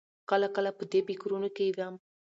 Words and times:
کله 0.29 0.47
کله 0.55 0.69
په 0.77 0.83
دې 0.91 0.99
فکرونو 1.07 1.49
کې 1.55 1.65
وم. 1.77 1.95